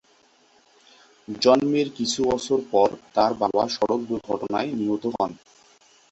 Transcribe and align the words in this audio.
জন্মের 1.27 1.87
কিছু 1.97 2.19
বছর 2.29 2.59
পর 2.71 2.89
তার 3.15 3.31
বাবা 3.41 3.63
সড়ক 3.75 4.01
দুর্ঘটনায় 4.09 4.69
নিহত 4.79 5.03
হন। 5.13 5.31